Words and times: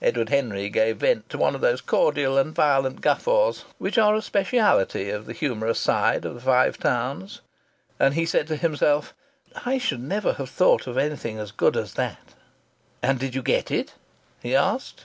Edward 0.00 0.30
Henry 0.30 0.70
gave 0.70 0.96
vent 0.96 1.28
to 1.28 1.36
one 1.36 1.54
of 1.54 1.60
those 1.60 1.82
cordial 1.82 2.38
and 2.38 2.54
violent 2.54 3.02
guffaws 3.02 3.66
which 3.76 3.98
are 3.98 4.14
a 4.14 4.22
specialty 4.22 5.10
of 5.10 5.26
the 5.26 5.34
humorous 5.34 5.78
side 5.78 6.24
of 6.24 6.32
the 6.32 6.40
Five 6.40 6.78
Towns. 6.78 7.42
And 8.00 8.14
he 8.14 8.24
said 8.24 8.46
to 8.46 8.56
himself: 8.56 9.12
"I 9.66 9.76
should 9.76 10.00
never 10.00 10.32
have 10.32 10.48
thought 10.48 10.86
of 10.86 10.96
anything 10.96 11.38
as 11.38 11.52
good 11.52 11.76
as 11.76 11.92
that." 11.96 12.32
"And 13.02 13.18
did 13.18 13.34
you 13.34 13.42
get 13.42 13.70
it?" 13.70 13.92
he 14.40 14.56
asked. 14.56 15.04